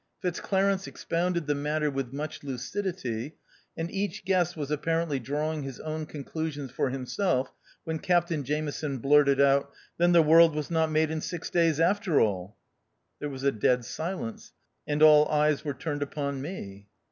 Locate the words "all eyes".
15.03-15.63